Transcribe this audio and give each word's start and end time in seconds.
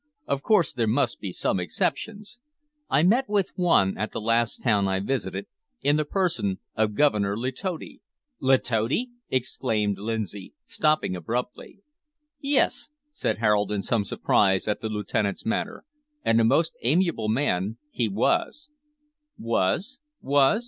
Of 0.25 0.41
course 0.41 0.73
there 0.73 0.87
must 0.87 1.19
be 1.19 1.31
some 1.31 1.59
exceptions. 1.59 2.39
I 2.89 3.03
met 3.03 3.29
with 3.29 3.51
one, 3.55 3.99
at 3.99 4.11
the 4.13 4.19
last 4.19 4.63
town 4.63 4.87
I 4.87 4.99
visited, 4.99 5.45
in 5.83 5.97
the 5.97 6.05
person 6.05 6.57
of 6.75 6.95
Governor 6.95 7.37
Letotti." 7.37 7.99
"Letotti!" 8.39 9.11
exclaimed 9.29 9.99
Lindsay, 9.99 10.55
stopping 10.65 11.15
abruptly. 11.15 11.83
"Yes!" 12.39 12.89
said 13.11 13.37
Harold, 13.37 13.71
in 13.71 13.83
some 13.83 14.03
surprise 14.03 14.67
at 14.67 14.81
the 14.81 14.89
lieutenant's 14.89 15.45
manner, 15.45 15.85
"and 16.25 16.41
a 16.41 16.43
most 16.43 16.73
amiable 16.81 17.29
man 17.29 17.77
he 17.91 18.09
was" 18.09 18.71
"Was! 19.37 20.01
was! 20.19 20.59